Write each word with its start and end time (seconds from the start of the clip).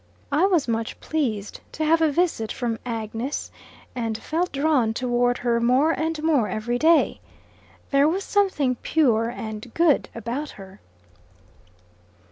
I 0.31 0.47
was 0.47 0.67
much 0.67 0.99
pleased 0.99 1.59
to 1.73 1.85
have 1.85 2.01
a 2.01 2.11
visit 2.11 2.51
from 2.51 2.79
Agnes, 2.87 3.51
and 3.93 4.17
felt 4.17 4.51
drawn 4.51 4.95
toward 4.95 5.37
her 5.37 5.59
more 5.61 5.91
and 5.91 6.23
more 6.23 6.47
every 6.47 6.79
day. 6.79 7.21
There 7.91 8.09
was 8.09 8.23
something 8.23 8.77
pure 8.81 9.29
and 9.29 9.71
good 9.75 10.09
about 10.15 10.49
her. 10.57 10.81